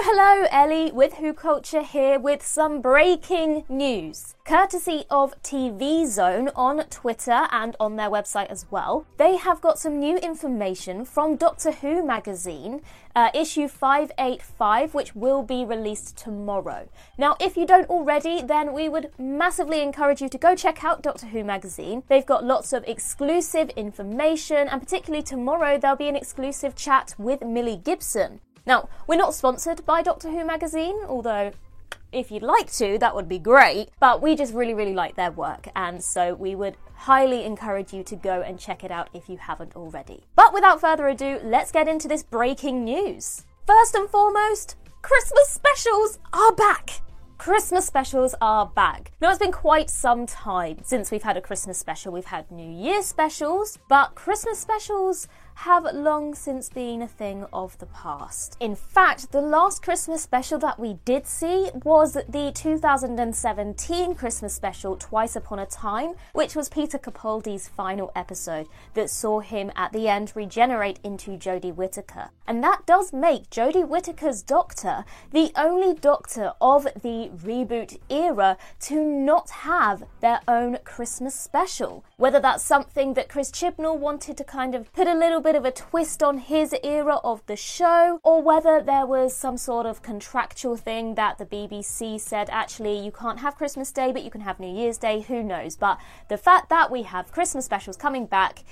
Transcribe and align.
Hello, 0.00 0.14
hello, 0.14 0.46
Ellie 0.52 0.92
with 0.92 1.14
Who 1.14 1.32
Culture 1.32 1.82
here 1.82 2.20
with 2.20 2.46
some 2.46 2.80
breaking 2.80 3.64
news. 3.68 4.36
Courtesy 4.44 5.04
of 5.10 5.34
TV 5.42 6.06
Zone 6.06 6.50
on 6.54 6.84
Twitter 6.84 7.48
and 7.50 7.74
on 7.80 7.96
their 7.96 8.08
website 8.08 8.46
as 8.46 8.64
well, 8.70 9.06
they 9.16 9.36
have 9.36 9.60
got 9.60 9.76
some 9.76 9.98
new 9.98 10.16
information 10.18 11.04
from 11.04 11.34
Doctor 11.34 11.72
Who 11.72 12.06
magazine, 12.06 12.80
uh, 13.16 13.30
issue 13.34 13.66
585, 13.66 14.94
which 14.94 15.16
will 15.16 15.42
be 15.42 15.64
released 15.64 16.16
tomorrow. 16.16 16.88
Now, 17.18 17.36
if 17.40 17.56
you 17.56 17.66
don't 17.66 17.90
already, 17.90 18.40
then 18.40 18.72
we 18.72 18.88
would 18.88 19.10
massively 19.18 19.82
encourage 19.82 20.22
you 20.22 20.28
to 20.28 20.38
go 20.38 20.54
check 20.54 20.84
out 20.84 21.02
Doctor 21.02 21.26
Who 21.26 21.42
magazine. 21.42 22.04
They've 22.06 22.24
got 22.24 22.44
lots 22.44 22.72
of 22.72 22.84
exclusive 22.86 23.70
information, 23.70 24.68
and 24.68 24.80
particularly 24.80 25.24
tomorrow, 25.24 25.76
there'll 25.76 25.96
be 25.96 26.08
an 26.08 26.16
exclusive 26.16 26.76
chat 26.76 27.16
with 27.18 27.42
Millie 27.42 27.80
Gibson. 27.84 28.40
Now, 28.68 28.90
we're 29.06 29.16
not 29.16 29.34
sponsored 29.34 29.86
by 29.86 30.02
Doctor 30.02 30.30
Who 30.30 30.44
magazine, 30.44 30.98
although 31.08 31.52
if 32.12 32.30
you'd 32.30 32.42
like 32.42 32.70
to, 32.72 32.98
that 32.98 33.14
would 33.14 33.26
be 33.26 33.38
great. 33.38 33.88
But 33.98 34.20
we 34.20 34.36
just 34.36 34.52
really, 34.52 34.74
really 34.74 34.92
like 34.92 35.16
their 35.16 35.30
work, 35.30 35.68
and 35.74 36.04
so 36.04 36.34
we 36.34 36.54
would 36.54 36.76
highly 36.92 37.46
encourage 37.46 37.94
you 37.94 38.02
to 38.04 38.14
go 38.14 38.42
and 38.42 38.58
check 38.58 38.84
it 38.84 38.90
out 38.90 39.08
if 39.14 39.26
you 39.26 39.38
haven't 39.38 39.74
already. 39.74 40.24
But 40.36 40.52
without 40.52 40.82
further 40.82 41.08
ado, 41.08 41.40
let's 41.42 41.72
get 41.72 41.88
into 41.88 42.08
this 42.08 42.22
breaking 42.22 42.84
news. 42.84 43.46
First 43.66 43.94
and 43.94 44.06
foremost, 44.10 44.76
Christmas 45.00 45.48
specials 45.48 46.18
are 46.34 46.52
back! 46.52 47.00
Christmas 47.38 47.86
specials 47.86 48.34
are 48.40 48.66
back. 48.66 49.12
Now, 49.20 49.30
it's 49.30 49.38
been 49.38 49.52
quite 49.52 49.88
some 49.90 50.26
time 50.26 50.78
since 50.82 51.12
we've 51.12 51.22
had 51.22 51.36
a 51.36 51.40
Christmas 51.40 51.78
special. 51.78 52.12
We've 52.12 52.24
had 52.24 52.50
New 52.50 52.68
Year 52.68 53.00
specials, 53.00 53.78
but 53.88 54.16
Christmas 54.16 54.58
specials 54.58 55.28
have 55.62 55.84
long 55.92 56.36
since 56.36 56.68
been 56.68 57.02
a 57.02 57.08
thing 57.08 57.44
of 57.52 57.76
the 57.78 57.86
past. 57.86 58.56
In 58.60 58.76
fact, 58.76 59.32
the 59.32 59.40
last 59.40 59.82
Christmas 59.82 60.22
special 60.22 60.56
that 60.60 60.78
we 60.78 60.98
did 61.04 61.26
see 61.26 61.70
was 61.82 62.12
the 62.12 62.52
2017 62.54 64.14
Christmas 64.14 64.54
special 64.54 64.94
Twice 64.94 65.34
Upon 65.34 65.58
a 65.58 65.66
Time, 65.66 66.12
which 66.32 66.54
was 66.54 66.68
Peter 66.68 66.96
Capaldi's 66.96 67.66
final 67.66 68.12
episode 68.14 68.68
that 68.94 69.10
saw 69.10 69.40
him 69.40 69.72
at 69.74 69.92
the 69.92 70.06
end 70.06 70.30
regenerate 70.36 71.00
into 71.02 71.32
Jodie 71.32 71.74
Whittaker. 71.74 72.30
And 72.46 72.62
that 72.62 72.86
does 72.86 73.12
make 73.12 73.50
Jodie 73.50 73.86
Whittaker's 73.86 74.42
Doctor 74.42 75.04
the 75.32 75.50
only 75.56 75.92
Doctor 75.92 76.52
of 76.60 76.84
the 76.84 77.30
reboot 77.34 77.98
era 78.08 78.56
to 78.82 79.04
not 79.04 79.50
have 79.50 80.04
their 80.20 80.40
own 80.46 80.78
Christmas 80.84 81.34
special. 81.34 82.04
Whether 82.16 82.38
that's 82.38 82.62
something 82.62 83.14
that 83.14 83.28
Chris 83.28 83.50
Chibnall 83.50 83.98
wanted 83.98 84.36
to 84.36 84.44
kind 84.44 84.76
of 84.76 84.92
put 84.92 85.08
a 85.08 85.18
little 85.18 85.40
bit 85.40 85.47
of 85.54 85.64
a 85.64 85.70
twist 85.70 86.22
on 86.22 86.38
his 86.38 86.74
era 86.82 87.16
of 87.24 87.44
the 87.46 87.56
show, 87.56 88.20
or 88.22 88.42
whether 88.42 88.82
there 88.82 89.06
was 89.06 89.36
some 89.36 89.56
sort 89.56 89.86
of 89.86 90.02
contractual 90.02 90.76
thing 90.76 91.14
that 91.14 91.38
the 91.38 91.46
BBC 91.46 92.20
said 92.20 92.48
actually 92.50 92.98
you 92.98 93.12
can't 93.12 93.40
have 93.40 93.56
Christmas 93.56 93.92
Day, 93.92 94.12
but 94.12 94.22
you 94.22 94.30
can 94.30 94.42
have 94.42 94.60
New 94.60 94.72
Year's 94.72 94.98
Day, 94.98 95.20
who 95.20 95.42
knows. 95.42 95.76
But 95.76 95.98
the 96.28 96.38
fact 96.38 96.68
that 96.68 96.90
we 96.90 97.02
have 97.02 97.32
Christmas 97.32 97.64
specials 97.64 97.96
coming 97.96 98.26
back, 98.26 98.64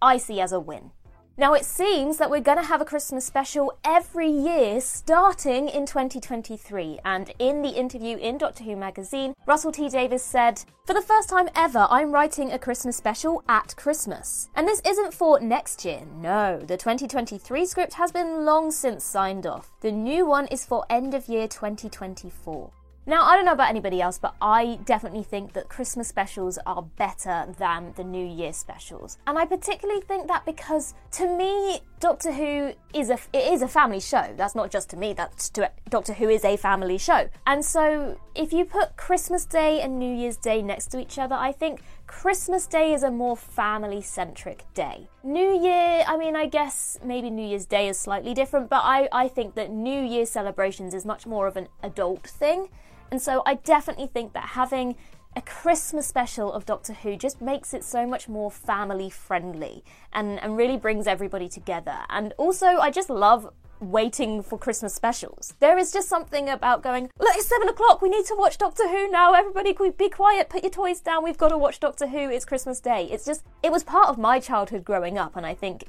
I 0.00 0.16
see 0.16 0.40
as 0.40 0.52
a 0.52 0.60
win. 0.60 0.92
Now, 1.38 1.54
it 1.54 1.64
seems 1.64 2.18
that 2.18 2.28
we're 2.28 2.40
going 2.40 2.58
to 2.58 2.64
have 2.64 2.82
a 2.82 2.84
Christmas 2.84 3.24
special 3.24 3.72
every 3.84 4.28
year 4.28 4.82
starting 4.82 5.66
in 5.66 5.86
2023. 5.86 6.98
And 7.06 7.32
in 7.38 7.62
the 7.62 7.70
interview 7.70 8.18
in 8.18 8.36
Doctor 8.36 8.64
Who 8.64 8.76
magazine, 8.76 9.32
Russell 9.46 9.72
T 9.72 9.88
Davies 9.88 10.22
said, 10.22 10.62
For 10.86 10.92
the 10.92 11.00
first 11.00 11.30
time 11.30 11.48
ever, 11.56 11.86
I'm 11.88 12.12
writing 12.12 12.52
a 12.52 12.58
Christmas 12.58 12.98
special 12.98 13.42
at 13.48 13.74
Christmas. 13.76 14.50
And 14.54 14.68
this 14.68 14.82
isn't 14.86 15.14
for 15.14 15.40
next 15.40 15.86
year, 15.86 16.02
no. 16.14 16.58
The 16.58 16.76
2023 16.76 17.64
script 17.64 17.94
has 17.94 18.12
been 18.12 18.44
long 18.44 18.70
since 18.70 19.02
signed 19.02 19.46
off. 19.46 19.72
The 19.80 19.92
new 19.92 20.26
one 20.26 20.48
is 20.48 20.66
for 20.66 20.84
end 20.90 21.14
of 21.14 21.28
year 21.28 21.48
2024. 21.48 22.70
Now, 23.04 23.24
I 23.24 23.34
don't 23.34 23.44
know 23.44 23.52
about 23.52 23.68
anybody 23.68 24.00
else, 24.00 24.16
but 24.16 24.36
I 24.40 24.78
definitely 24.84 25.24
think 25.24 25.54
that 25.54 25.68
Christmas 25.68 26.06
specials 26.06 26.56
are 26.64 26.82
better 26.82 27.52
than 27.58 27.94
the 27.96 28.04
New 28.04 28.24
Year 28.24 28.52
specials. 28.52 29.18
And 29.26 29.36
I 29.36 29.44
particularly 29.44 30.02
think 30.02 30.28
that 30.28 30.46
because 30.46 30.94
to 31.12 31.26
me, 31.26 31.80
Doctor 31.98 32.32
Who 32.32 32.74
is 32.94 33.10
a 33.10 33.18
it 33.32 33.52
is 33.52 33.60
a 33.60 33.66
family 33.66 33.98
show. 33.98 34.32
That's 34.36 34.54
not 34.54 34.70
just 34.70 34.88
to 34.90 34.96
me, 34.96 35.14
that's 35.14 35.50
to 35.50 35.70
Doctor 35.88 36.12
Who 36.12 36.28
is 36.28 36.44
a 36.44 36.56
family 36.56 36.96
show. 36.96 37.28
And 37.44 37.64
so 37.64 38.20
if 38.36 38.52
you 38.52 38.64
put 38.64 38.96
Christmas 38.96 39.46
Day 39.46 39.80
and 39.80 39.98
New 39.98 40.14
Year's 40.14 40.36
Day 40.36 40.62
next 40.62 40.86
to 40.92 41.00
each 41.00 41.18
other, 41.18 41.34
I 41.34 41.50
think 41.50 41.82
Christmas 42.06 42.66
Day 42.66 42.92
is 42.92 43.02
a 43.02 43.10
more 43.10 43.36
family 43.36 44.02
centric 44.02 44.64
day. 44.74 45.08
New 45.22 45.60
Year, 45.60 46.04
I 46.06 46.16
mean, 46.16 46.36
I 46.36 46.46
guess 46.46 46.98
maybe 47.04 47.30
New 47.30 47.46
Year's 47.46 47.66
Day 47.66 47.88
is 47.88 47.98
slightly 47.98 48.34
different, 48.34 48.68
but 48.68 48.82
I, 48.84 49.08
I 49.12 49.28
think 49.28 49.54
that 49.54 49.70
New 49.70 50.02
Year 50.02 50.26
celebrations 50.26 50.94
is 50.94 51.04
much 51.04 51.26
more 51.26 51.46
of 51.46 51.56
an 51.56 51.68
adult 51.82 52.26
thing. 52.26 52.68
And 53.10 53.20
so 53.20 53.42
I 53.46 53.54
definitely 53.54 54.06
think 54.06 54.32
that 54.32 54.50
having 54.50 54.96
a 55.34 55.40
Christmas 55.42 56.06
special 56.06 56.52
of 56.52 56.66
Doctor 56.66 56.92
Who 56.92 57.16
just 57.16 57.40
makes 57.40 57.72
it 57.72 57.84
so 57.84 58.06
much 58.06 58.28
more 58.28 58.50
family 58.50 59.08
friendly 59.08 59.82
and, 60.12 60.38
and 60.40 60.56
really 60.56 60.76
brings 60.76 61.06
everybody 61.06 61.48
together. 61.48 62.00
And 62.10 62.34
also, 62.36 62.66
I 62.66 62.90
just 62.90 63.08
love 63.08 63.52
waiting 63.82 64.42
for 64.42 64.58
Christmas 64.58 64.94
specials. 64.94 65.54
There 65.60 65.76
is 65.76 65.92
just 65.92 66.08
something 66.08 66.48
about 66.48 66.82
going, 66.82 67.10
look, 67.18 67.36
it's 67.36 67.48
seven 67.48 67.68
o'clock, 67.68 68.00
we 68.00 68.08
need 68.08 68.24
to 68.26 68.36
watch 68.36 68.58
Doctor 68.58 68.88
Who 68.88 69.10
now. 69.10 69.34
Everybody 69.34 69.74
be 69.96 70.08
quiet, 70.08 70.48
put 70.48 70.62
your 70.62 70.70
toys 70.70 71.00
down, 71.00 71.24
we've 71.24 71.38
got 71.38 71.48
to 71.48 71.58
watch 71.58 71.80
Doctor 71.80 72.06
Who, 72.06 72.30
it's 72.30 72.44
Christmas 72.44 72.80
Day. 72.80 73.08
It's 73.10 73.24
just, 73.24 73.44
it 73.62 73.72
was 73.72 73.82
part 73.82 74.08
of 74.08 74.18
my 74.18 74.40
childhood 74.40 74.84
growing 74.84 75.18
up, 75.18 75.36
and 75.36 75.44
I 75.44 75.54
think. 75.54 75.84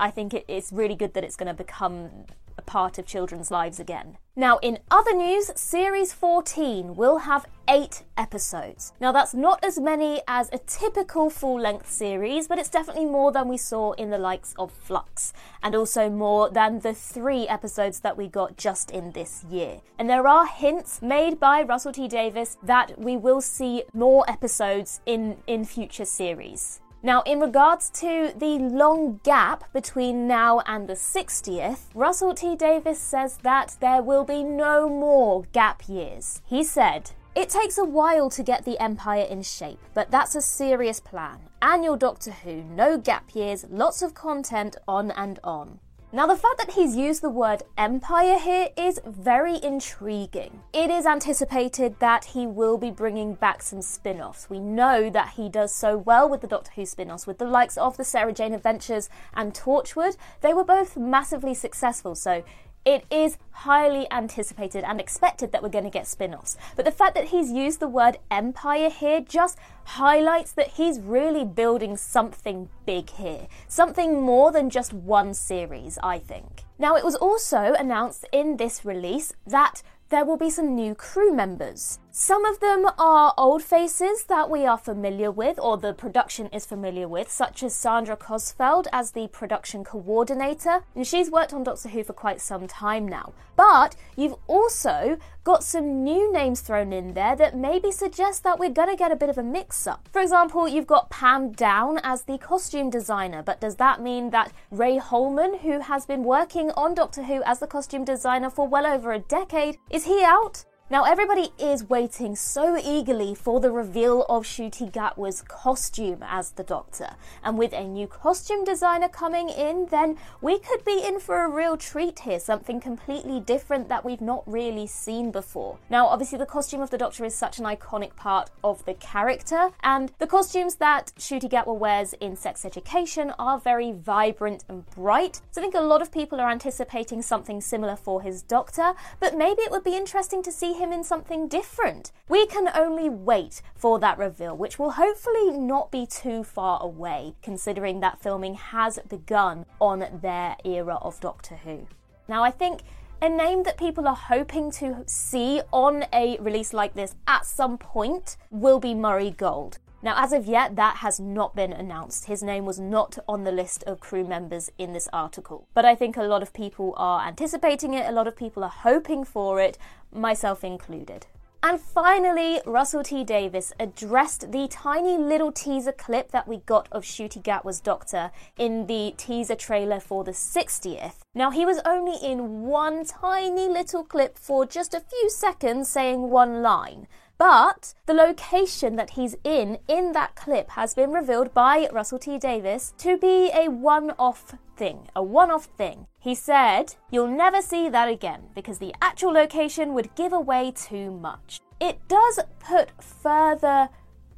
I 0.00 0.12
think 0.12 0.32
it, 0.32 0.44
it's 0.46 0.72
really 0.72 0.94
good 0.94 1.14
that 1.14 1.24
it's 1.24 1.34
going 1.34 1.48
to 1.48 1.54
become 1.54 2.26
a 2.58 2.62
part 2.62 2.98
of 2.98 3.06
children's 3.06 3.50
lives 3.50 3.80
again. 3.80 4.18
Now, 4.36 4.58
in 4.58 4.78
other 4.90 5.14
news, 5.14 5.50
Series 5.56 6.12
14 6.12 6.94
will 6.94 7.18
have 7.18 7.46
eight 7.68 8.04
episodes. 8.16 8.92
Now, 9.00 9.10
that's 9.10 9.34
not 9.34 9.64
as 9.64 9.80
many 9.80 10.22
as 10.28 10.48
a 10.52 10.58
typical 10.58 11.28
full 11.28 11.60
length 11.60 11.90
series, 11.90 12.46
but 12.46 12.58
it's 12.58 12.68
definitely 12.68 13.06
more 13.06 13.32
than 13.32 13.48
we 13.48 13.56
saw 13.56 13.92
in 13.92 14.10
the 14.10 14.18
likes 14.18 14.54
of 14.56 14.70
Flux, 14.70 15.32
and 15.60 15.74
also 15.74 16.08
more 16.08 16.50
than 16.50 16.80
the 16.80 16.94
three 16.94 17.48
episodes 17.48 18.00
that 18.00 18.16
we 18.16 18.28
got 18.28 18.56
just 18.56 18.90
in 18.92 19.10
this 19.10 19.44
year. 19.50 19.80
And 19.98 20.08
there 20.08 20.28
are 20.28 20.46
hints 20.46 21.02
made 21.02 21.40
by 21.40 21.62
Russell 21.62 21.92
T 21.92 22.06
Davies 22.06 22.58
that 22.62 22.96
we 22.96 23.16
will 23.16 23.40
see 23.40 23.82
more 23.92 24.24
episodes 24.30 25.00
in, 25.04 25.38
in 25.46 25.64
future 25.64 26.04
series. 26.04 26.80
Now, 27.02 27.22
in 27.22 27.38
regards 27.38 27.90
to 28.00 28.32
the 28.36 28.58
long 28.58 29.20
gap 29.22 29.72
between 29.72 30.26
now 30.26 30.60
and 30.66 30.88
the 30.88 30.94
60th, 30.94 31.86
Russell 31.94 32.34
T 32.34 32.56
Davies 32.56 32.98
says 32.98 33.38
that 33.44 33.76
there 33.80 34.02
will 34.02 34.24
be 34.24 34.42
no 34.42 34.88
more 34.88 35.44
gap 35.52 35.88
years. 35.88 36.42
He 36.44 36.64
said, 36.64 37.12
it 37.36 37.50
takes 37.50 37.78
a 37.78 37.84
while 37.84 38.30
to 38.30 38.42
get 38.42 38.64
the 38.64 38.82
Empire 38.82 39.22
in 39.22 39.42
shape, 39.42 39.78
but 39.94 40.10
that's 40.10 40.34
a 40.34 40.42
serious 40.42 40.98
plan. 40.98 41.38
Annual 41.62 41.96
Doctor 41.98 42.32
Who, 42.32 42.62
no 42.64 42.98
gap 42.98 43.32
years, 43.32 43.64
lots 43.70 44.02
of 44.02 44.12
content 44.14 44.74
on 44.88 45.12
and 45.12 45.38
on. 45.44 45.78
Now, 46.10 46.26
the 46.26 46.36
fact 46.36 46.56
that 46.56 46.72
he's 46.72 46.96
used 46.96 47.20
the 47.20 47.28
word 47.28 47.64
empire 47.76 48.38
here 48.38 48.70
is 48.78 48.98
very 49.04 49.62
intriguing. 49.62 50.62
It 50.72 50.88
is 50.88 51.04
anticipated 51.04 51.96
that 51.98 52.24
he 52.24 52.46
will 52.46 52.78
be 52.78 52.90
bringing 52.90 53.34
back 53.34 53.60
some 53.60 53.82
spin 53.82 54.18
offs. 54.18 54.48
We 54.48 54.58
know 54.58 55.10
that 55.10 55.34
he 55.36 55.50
does 55.50 55.74
so 55.74 55.98
well 55.98 56.26
with 56.26 56.40
the 56.40 56.46
Doctor 56.46 56.70
Who 56.76 56.86
spin 56.86 57.10
offs, 57.10 57.26
with 57.26 57.36
the 57.36 57.44
likes 57.44 57.76
of 57.76 57.98
the 57.98 58.04
Sarah 58.04 58.32
Jane 58.32 58.54
Adventures 58.54 59.10
and 59.34 59.52
Torchwood. 59.52 60.16
They 60.40 60.54
were 60.54 60.64
both 60.64 60.96
massively 60.96 61.52
successful, 61.52 62.14
so 62.14 62.42
it 62.88 63.04
is 63.10 63.36
highly 63.50 64.10
anticipated 64.10 64.82
and 64.82 64.98
expected 64.98 65.52
that 65.52 65.62
we're 65.62 65.68
going 65.68 65.84
to 65.84 65.90
get 65.90 66.06
spin 66.06 66.34
offs. 66.34 66.56
But 66.74 66.86
the 66.86 66.90
fact 66.90 67.14
that 67.16 67.26
he's 67.26 67.52
used 67.52 67.80
the 67.80 67.86
word 67.86 68.16
empire 68.30 68.88
here 68.88 69.20
just 69.20 69.58
highlights 69.84 70.52
that 70.52 70.68
he's 70.68 70.98
really 70.98 71.44
building 71.44 71.98
something 71.98 72.70
big 72.86 73.10
here. 73.10 73.46
Something 73.66 74.22
more 74.22 74.52
than 74.52 74.70
just 74.70 74.94
one 74.94 75.34
series, 75.34 75.98
I 76.02 76.18
think. 76.18 76.62
Now, 76.78 76.96
it 76.96 77.04
was 77.04 77.14
also 77.14 77.74
announced 77.78 78.24
in 78.32 78.56
this 78.56 78.86
release 78.86 79.34
that 79.46 79.82
there 80.08 80.24
will 80.24 80.38
be 80.38 80.48
some 80.48 80.74
new 80.74 80.94
crew 80.94 81.30
members. 81.30 81.98
Some 82.20 82.44
of 82.44 82.58
them 82.58 82.84
are 82.98 83.32
old 83.38 83.62
faces 83.62 84.24
that 84.24 84.50
we 84.50 84.66
are 84.66 84.76
familiar 84.76 85.30
with, 85.30 85.56
or 85.60 85.76
the 85.76 85.94
production 85.94 86.48
is 86.48 86.66
familiar 86.66 87.06
with, 87.06 87.30
such 87.30 87.62
as 87.62 87.76
Sandra 87.76 88.16
Cosfeld 88.16 88.88
as 88.92 89.12
the 89.12 89.28
production 89.28 89.84
coordinator, 89.84 90.82
and 90.96 91.06
she's 91.06 91.30
worked 91.30 91.52
on 91.52 91.62
Doctor 91.62 91.90
Who 91.90 92.02
for 92.02 92.14
quite 92.14 92.40
some 92.40 92.66
time 92.66 93.06
now. 93.06 93.34
But 93.54 93.94
you've 94.16 94.34
also 94.48 95.16
got 95.44 95.62
some 95.62 96.02
new 96.02 96.32
names 96.32 96.60
thrown 96.60 96.92
in 96.92 97.14
there 97.14 97.36
that 97.36 97.56
maybe 97.56 97.92
suggest 97.92 98.42
that 98.42 98.58
we're 98.58 98.70
gonna 98.70 98.96
get 98.96 99.12
a 99.12 99.16
bit 99.16 99.30
of 99.30 99.38
a 99.38 99.44
mix 99.44 99.86
up. 99.86 100.08
For 100.12 100.20
example, 100.20 100.66
you've 100.66 100.88
got 100.88 101.10
Pam 101.10 101.52
Downe 101.52 102.00
as 102.02 102.22
the 102.22 102.38
costume 102.38 102.90
designer, 102.90 103.44
but 103.44 103.60
does 103.60 103.76
that 103.76 104.02
mean 104.02 104.30
that 104.30 104.52
Ray 104.72 104.96
Holman, 104.96 105.58
who 105.58 105.78
has 105.82 106.04
been 106.04 106.24
working 106.24 106.72
on 106.72 106.96
Doctor 106.96 107.22
Who 107.22 107.44
as 107.44 107.60
the 107.60 107.68
costume 107.68 108.04
designer 108.04 108.50
for 108.50 108.66
well 108.66 108.86
over 108.86 109.12
a 109.12 109.20
decade, 109.20 109.78
is 109.88 110.06
he 110.06 110.24
out? 110.24 110.64
Now, 110.90 111.04
everybody 111.04 111.50
is 111.58 111.90
waiting 111.90 112.34
so 112.34 112.78
eagerly 112.82 113.34
for 113.34 113.60
the 113.60 113.70
reveal 113.70 114.22
of 114.22 114.44
Ncuti 114.44 114.90
Gatwa's 114.90 115.42
costume 115.42 116.24
as 116.26 116.52
the 116.52 116.62
Doctor. 116.62 117.10
And 117.44 117.58
with 117.58 117.74
a 117.74 117.86
new 117.86 118.06
costume 118.06 118.64
designer 118.64 119.08
coming 119.08 119.50
in, 119.50 119.88
then 119.90 120.16
we 120.40 120.58
could 120.58 120.86
be 120.86 121.04
in 121.04 121.20
for 121.20 121.44
a 121.44 121.48
real 121.48 121.76
treat 121.76 122.20
here, 122.20 122.40
something 122.40 122.80
completely 122.80 123.38
different 123.38 123.90
that 123.90 124.02
we've 124.02 124.22
not 124.22 124.50
really 124.50 124.86
seen 124.86 125.30
before. 125.30 125.76
Now, 125.90 126.06
obviously, 126.06 126.38
the 126.38 126.46
costume 126.46 126.80
of 126.80 126.88
the 126.88 126.96
Doctor 126.96 127.22
is 127.26 127.34
such 127.34 127.58
an 127.58 127.66
iconic 127.66 128.16
part 128.16 128.48
of 128.64 128.82
the 128.86 128.94
character, 128.94 129.68
and 129.82 130.10
the 130.18 130.26
costumes 130.26 130.76
that 130.76 131.12
Ncuti 131.18 131.50
Gatwa 131.50 131.76
wears 131.76 132.14
in 132.14 132.34
Sex 132.34 132.64
Education 132.64 133.34
are 133.38 133.58
very 133.58 133.92
vibrant 133.92 134.64
and 134.70 134.88
bright. 134.92 135.42
So 135.50 135.60
I 135.60 135.64
think 135.64 135.74
a 135.74 135.82
lot 135.82 136.00
of 136.00 136.10
people 136.10 136.40
are 136.40 136.50
anticipating 136.50 137.20
something 137.20 137.60
similar 137.60 137.94
for 137.94 138.22
his 138.22 138.40
Doctor, 138.40 138.94
but 139.20 139.36
maybe 139.36 139.60
it 139.60 139.70
would 139.70 139.84
be 139.84 139.94
interesting 139.94 140.42
to 140.44 140.50
see 140.50 140.77
him 140.78 140.92
in 140.92 141.04
something 141.04 141.48
different. 141.48 142.12
We 142.28 142.46
can 142.46 142.68
only 142.74 143.08
wait 143.08 143.60
for 143.74 143.98
that 143.98 144.18
reveal, 144.18 144.56
which 144.56 144.78
will 144.78 144.92
hopefully 144.92 145.50
not 145.50 145.90
be 145.90 146.06
too 146.06 146.44
far 146.44 146.82
away, 146.82 147.34
considering 147.42 148.00
that 148.00 148.22
filming 148.22 148.54
has 148.54 148.98
begun 149.08 149.66
on 149.80 150.06
their 150.22 150.56
era 150.64 150.96
of 151.02 151.20
Doctor 151.20 151.56
Who. 151.56 151.86
Now, 152.28 152.42
I 152.42 152.50
think 152.50 152.82
a 153.20 153.28
name 153.28 153.64
that 153.64 153.76
people 153.76 154.06
are 154.06 154.14
hoping 154.14 154.70
to 154.72 155.02
see 155.06 155.60
on 155.72 156.04
a 156.12 156.38
release 156.38 156.72
like 156.72 156.94
this 156.94 157.16
at 157.26 157.44
some 157.46 157.76
point 157.76 158.36
will 158.50 158.78
be 158.78 158.94
Murray 158.94 159.30
Gold. 159.30 159.78
Now, 160.00 160.14
as 160.16 160.32
of 160.32 160.46
yet, 160.46 160.76
that 160.76 160.98
has 160.98 161.18
not 161.18 161.56
been 161.56 161.72
announced. 161.72 162.26
His 162.26 162.42
name 162.42 162.64
was 162.64 162.78
not 162.78 163.18
on 163.28 163.42
the 163.42 163.50
list 163.50 163.82
of 163.84 163.98
crew 163.98 164.24
members 164.24 164.70
in 164.78 164.92
this 164.92 165.08
article. 165.12 165.66
But 165.74 165.84
I 165.84 165.96
think 165.96 166.16
a 166.16 166.22
lot 166.22 166.42
of 166.42 166.52
people 166.52 166.94
are 166.96 167.26
anticipating 167.26 167.94
it, 167.94 168.08
a 168.08 168.12
lot 168.12 168.28
of 168.28 168.36
people 168.36 168.62
are 168.62 168.70
hoping 168.70 169.24
for 169.24 169.60
it, 169.60 169.76
myself 170.12 170.62
included. 170.62 171.26
And 171.60 171.80
finally, 171.80 172.60
Russell 172.64 173.02
T 173.02 173.24
Davies 173.24 173.72
addressed 173.80 174.52
the 174.52 174.68
tiny 174.68 175.18
little 175.18 175.50
teaser 175.50 175.90
clip 175.90 176.30
that 176.30 176.46
we 176.46 176.58
got 176.58 176.86
of 176.92 177.02
Ncuti 177.02 177.42
Gatwa's 177.42 177.80
Doctor 177.80 178.30
in 178.56 178.86
the 178.86 179.12
teaser 179.16 179.56
trailer 179.56 179.98
for 179.98 180.22
the 180.22 180.30
60th. 180.30 181.16
Now, 181.34 181.50
he 181.50 181.66
was 181.66 181.80
only 181.84 182.16
in 182.24 182.62
one 182.62 183.04
tiny 183.04 183.66
little 183.66 184.04
clip 184.04 184.38
for 184.38 184.66
just 184.66 184.94
a 184.94 185.00
few 185.00 185.28
seconds 185.28 185.88
saying 185.88 186.30
one 186.30 186.62
line. 186.62 187.08
But 187.38 187.94
the 188.06 188.14
location 188.14 188.96
that 188.96 189.10
he's 189.10 189.36
in 189.44 189.78
in 189.86 190.10
that 190.12 190.34
clip 190.34 190.70
has 190.70 190.92
been 190.92 191.12
revealed 191.12 191.54
by 191.54 191.88
Russell 191.92 192.18
T 192.18 192.36
Davies 192.36 192.94
to 192.98 193.16
be 193.16 193.50
a 193.54 193.68
one 193.68 194.10
off 194.18 194.56
thing, 194.76 195.08
a 195.14 195.22
one 195.22 195.50
off 195.50 195.66
thing. 195.66 196.08
He 196.18 196.34
said, 196.34 196.96
You'll 197.10 197.28
never 197.28 197.62
see 197.62 197.88
that 197.88 198.08
again 198.08 198.48
because 198.56 198.78
the 198.78 198.94
actual 199.00 199.32
location 199.32 199.94
would 199.94 200.16
give 200.16 200.32
away 200.32 200.72
too 200.74 201.12
much. 201.12 201.60
It 201.78 202.00
does 202.08 202.40
put 202.58 202.90
further 203.00 203.88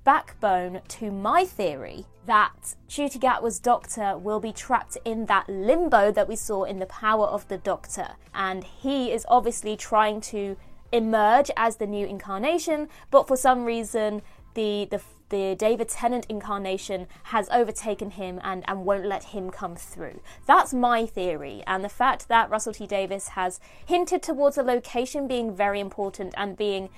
backbone 0.04 0.82
to 0.88 1.10
my 1.10 1.44
theory 1.44 2.04
that 2.26 2.74
Ncuti 2.88 3.18
Gatwa's 3.18 3.58
Doctor 3.58 4.16
will 4.18 4.40
be 4.40 4.52
trapped 4.52 4.98
in 5.06 5.26
that 5.26 5.48
limbo 5.48 6.12
that 6.12 6.28
we 6.28 6.36
saw 6.36 6.64
in 6.64 6.78
The 6.78 6.86
Power 6.86 7.26
of 7.26 7.48
the 7.48 7.58
Doctor. 7.58 8.08
And 8.34 8.62
he 8.62 9.10
is 9.10 9.24
obviously 9.28 9.76
trying 9.76 10.20
to 10.22 10.56
emerge 10.92 11.50
as 11.56 11.76
the 11.76 11.86
new 11.86 12.06
incarnation, 12.06 12.88
but 13.10 13.28
for 13.28 13.36
some 13.36 13.64
reason, 13.64 14.22
the, 14.54 14.88
the 14.90 15.00
the 15.30 15.54
David 15.56 15.88
Tennant 15.88 16.26
incarnation 16.28 17.06
has 17.24 17.48
overtaken 17.50 18.10
him 18.10 18.40
and, 18.42 18.64
and 18.66 18.84
won't 18.84 19.06
let 19.06 19.24
him 19.24 19.48
come 19.50 19.76
through. 19.76 20.20
That's 20.44 20.74
my 20.74 21.06
theory, 21.06 21.62
and 21.66 21.84
the 21.84 21.88
fact 21.88 22.26
that 22.28 22.50
Russell 22.50 22.72
T 22.72 22.86
Davies 22.86 23.28
has 23.28 23.60
hinted 23.86 24.22
towards 24.22 24.58
a 24.58 24.62
location 24.62 25.28
being 25.28 25.54
very 25.54 25.78
important 25.78 26.34
and 26.36 26.56
being 26.56 26.88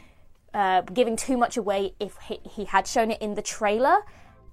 uh, 0.54 0.80
giving 0.80 1.16
too 1.16 1.36
much 1.36 1.56
away 1.56 1.94
if 2.00 2.16
he, 2.28 2.40
he 2.48 2.64
had 2.64 2.86
shown 2.86 3.10
it 3.10 3.20
in 3.20 3.34
the 3.34 3.42
trailer. 3.42 3.98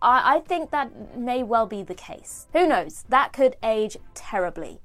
I, 0.01 0.35
I 0.35 0.39
think 0.42 0.71
that 0.71 1.18
may 1.18 1.44
well 1.44 1.65
be 1.65 1.81
the 1.83 1.95
case. 1.95 2.47
Who 2.53 2.68
knows? 2.68 3.06
That 3.09 3.33
could 3.33 3.56
age 3.63 3.97
terribly. 4.13 4.81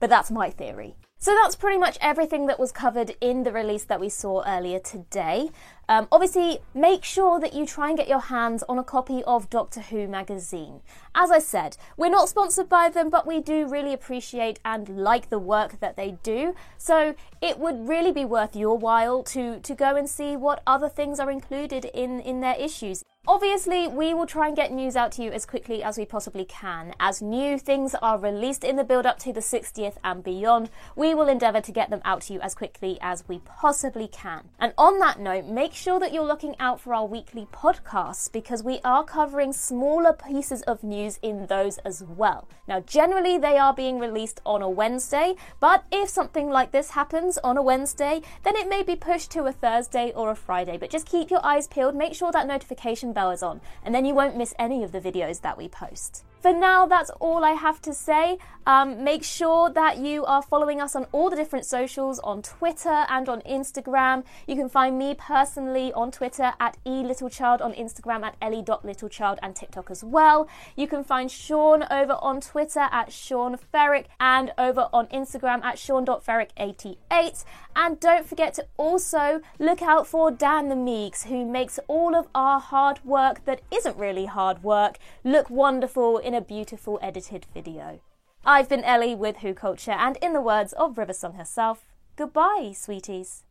But 0.00 0.10
that's 0.10 0.30
my 0.30 0.50
theory. 0.50 0.96
So 1.18 1.34
that's 1.34 1.56
pretty 1.56 1.78
much 1.78 1.96
everything 2.02 2.46
that 2.48 2.60
was 2.60 2.70
covered 2.70 3.16
in 3.20 3.44
the 3.44 3.52
release 3.52 3.84
that 3.84 3.98
we 3.98 4.10
saw 4.10 4.42
earlier 4.46 4.78
today. 4.78 5.48
Um, 5.88 6.08
obviously, 6.10 6.58
make 6.74 7.04
sure 7.04 7.40
that 7.40 7.54
you 7.54 7.66
try 7.66 7.88
and 7.88 7.96
get 7.96 8.08
your 8.08 8.20
hands 8.20 8.62
on 8.68 8.78
a 8.78 8.84
copy 8.84 9.22
of 9.24 9.50
Doctor 9.50 9.80
Who 9.80 10.08
magazine. 10.08 10.80
As 11.14 11.30
I 11.30 11.38
said, 11.38 11.76
we're 11.96 12.10
not 12.10 12.28
sponsored 12.28 12.68
by 12.68 12.88
them, 12.88 13.10
but 13.10 13.26
we 13.26 13.40
do 13.40 13.66
really 13.66 13.92
appreciate 13.92 14.60
and 14.64 14.88
like 14.88 15.30
the 15.30 15.38
work 15.38 15.80
that 15.80 15.96
they 15.96 16.18
do. 16.22 16.54
So 16.78 17.14
it 17.40 17.58
would 17.58 17.88
really 17.88 18.12
be 18.12 18.24
worth 18.24 18.56
your 18.56 18.78
while 18.78 19.22
to, 19.24 19.60
to 19.60 19.74
go 19.74 19.96
and 19.96 20.08
see 20.08 20.36
what 20.36 20.62
other 20.66 20.88
things 20.88 21.20
are 21.20 21.30
included 21.30 21.86
in, 21.86 22.20
in 22.20 22.40
their 22.40 22.56
issues. 22.58 23.02
Obviously, 23.26 23.88
we 23.88 24.12
will 24.12 24.26
try 24.26 24.48
and 24.48 24.56
get 24.56 24.70
news 24.70 24.96
out 24.96 25.12
to 25.12 25.22
you 25.22 25.30
as 25.30 25.46
quickly 25.46 25.82
as 25.82 25.96
we 25.96 26.04
possibly 26.04 26.44
can. 26.44 26.94
As 27.00 27.22
new 27.22 27.58
things 27.58 27.94
are 28.02 28.18
released 28.18 28.64
in 28.64 28.76
the 28.76 28.84
build 28.84 29.06
up 29.06 29.18
to 29.20 29.32
the 29.32 29.40
60th 29.40 29.96
and 30.04 30.22
beyond, 30.22 30.68
we 30.94 31.03
will 31.12 31.28
endeavour 31.28 31.60
to 31.60 31.72
get 31.72 31.90
them 31.90 32.00
out 32.04 32.22
to 32.22 32.32
you 32.32 32.40
as 32.40 32.54
quickly 32.54 32.98
as 33.02 33.28
we 33.28 33.40
possibly 33.40 34.06
can. 34.06 34.48
And 34.60 34.72
on 34.78 35.00
that 35.00 35.18
note, 35.18 35.44
make 35.44 35.74
sure 35.74 35.98
that 35.98 36.12
you're 36.12 36.24
looking 36.24 36.54
out 36.60 36.80
for 36.80 36.94
our 36.94 37.04
weekly 37.04 37.46
podcasts 37.52 38.30
because 38.30 38.62
we 38.62 38.78
are 38.84 39.02
covering 39.02 39.52
smaller 39.52 40.12
pieces 40.12 40.62
of 40.62 40.84
news 40.84 41.18
in 41.20 41.46
those 41.46 41.78
as 41.78 42.04
well. 42.04 42.48
Now, 42.68 42.78
generally, 42.78 43.36
they 43.36 43.58
are 43.58 43.74
being 43.74 43.98
released 43.98 44.40
on 44.46 44.62
a 44.62 44.70
Wednesday, 44.70 45.34
but 45.58 45.84
if 45.90 46.08
something 46.08 46.48
like 46.48 46.70
this 46.70 46.90
happens 46.90 47.38
on 47.38 47.56
a 47.56 47.62
Wednesday, 47.62 48.22
then 48.44 48.54
it 48.54 48.68
may 48.68 48.84
be 48.84 48.94
pushed 48.94 49.32
to 49.32 49.46
a 49.46 49.52
Thursday 49.52 50.12
or 50.14 50.30
a 50.30 50.36
Friday. 50.36 50.76
But 50.76 50.90
just 50.90 51.06
keep 51.06 51.30
your 51.30 51.44
eyes 51.44 51.66
peeled, 51.66 51.96
make 51.96 52.14
sure 52.14 52.30
that 52.30 52.46
notification 52.46 53.12
bell 53.12 53.32
is 53.32 53.42
on, 53.42 53.60
and 53.82 53.92
then 53.92 54.04
you 54.04 54.14
won't 54.14 54.36
miss 54.36 54.54
any 54.60 54.84
of 54.84 54.92
the 54.92 55.00
videos 55.00 55.40
that 55.40 55.58
we 55.58 55.66
post. 55.66 56.24
For 56.44 56.52
now, 56.52 56.84
that's 56.84 57.08
all 57.20 57.42
I 57.42 57.52
have 57.52 57.80
to 57.80 57.94
say. 57.94 58.36
Um, 58.66 59.02
make 59.02 59.24
sure 59.24 59.70
that 59.70 59.96
you 59.96 60.26
are 60.26 60.42
following 60.42 60.78
us 60.78 60.94
on 60.94 61.06
all 61.10 61.30
the 61.30 61.36
different 61.36 61.64
socials 61.64 62.18
on 62.18 62.42
Twitter 62.42 63.06
and 63.08 63.30
on 63.30 63.40
Instagram. 63.42 64.24
You 64.46 64.54
can 64.54 64.68
find 64.68 64.98
me 64.98 65.14
personally 65.14 65.90
on 65.94 66.10
Twitter 66.10 66.52
at 66.60 66.76
elittlechild, 66.84 67.62
on 67.62 67.72
Instagram 67.72 68.24
at 68.24 68.36
ellie.littlechild, 68.42 69.38
and 69.42 69.56
TikTok 69.56 69.90
as 69.90 70.04
well. 70.04 70.46
You 70.76 70.86
can 70.86 71.02
find 71.02 71.30
Sean 71.30 71.84
over 71.90 72.18
on 72.20 72.42
Twitter 72.42 72.88
at 72.90 73.10
Sean 73.10 73.56
Ferrick 73.56 74.06
and 74.20 74.52
over 74.58 74.88
on 74.92 75.06
Instagram 75.06 75.62
at 75.64 75.78
Sean.Ferrick88. 75.78 77.44
And 77.76 77.98
don't 77.98 78.26
forget 78.26 78.54
to 78.54 78.66
also 78.76 79.40
look 79.58 79.82
out 79.82 80.06
for 80.06 80.30
Dan 80.30 80.68
the 80.68 80.76
Meeks, 80.76 81.24
who 81.24 81.44
makes 81.44 81.78
all 81.88 82.14
of 82.14 82.28
our 82.34 82.60
hard 82.60 83.04
work 83.04 83.44
that 83.46 83.60
isn't 83.70 83.96
really 83.96 84.26
hard 84.26 84.62
work 84.62 84.98
look 85.22 85.50
wonderful 85.50 86.18
in 86.18 86.33
a 86.34 86.40
beautiful 86.40 86.98
edited 87.00 87.46
video. 87.54 88.00
I've 88.44 88.68
been 88.68 88.84
Ellie 88.84 89.14
with 89.14 89.38
Who 89.38 89.54
Culture, 89.54 89.92
and 89.92 90.16
in 90.18 90.32
the 90.32 90.40
words 90.40 90.72
of 90.74 90.98
River 90.98 91.12
Song 91.12 91.34
herself, 91.34 91.86
goodbye, 92.16 92.72
sweeties. 92.74 93.42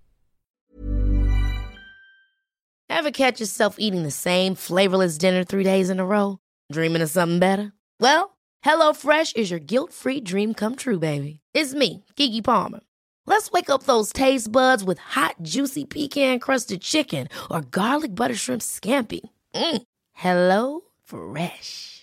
Ever 2.89 3.11
catch 3.11 3.39
yourself 3.39 3.77
eating 3.79 4.03
the 4.03 4.11
same 4.11 4.53
flavorless 4.55 5.17
dinner 5.17 5.43
three 5.43 5.63
days 5.63 5.89
in 5.89 5.99
a 5.99 6.05
row? 6.05 6.37
Dreaming 6.71 7.01
of 7.01 7.09
something 7.09 7.39
better? 7.39 7.73
Well, 7.99 8.37
HelloFresh 8.63 9.35
is 9.35 9.49
your 9.49 9.59
guilt-free 9.59 10.21
dream 10.21 10.53
come 10.53 10.75
true, 10.75 10.99
baby. 10.99 11.39
It's 11.53 11.73
me, 11.73 12.05
Keke 12.15 12.43
Palmer. 12.43 12.81
Let's 13.25 13.51
wake 13.51 13.69
up 13.69 13.83
those 13.83 14.11
taste 14.13 14.51
buds 14.51 14.83
with 14.83 14.99
hot, 14.99 15.35
juicy 15.41 15.85
pecan-crusted 15.85 16.81
chicken 16.81 17.29
or 17.49 17.61
garlic 17.61 18.13
butter 18.15 18.35
shrimp 18.35 18.61
scampi. 18.61 19.21
Mm. 19.55 19.81
Hello 20.13 20.81
Fresh. 21.03 22.02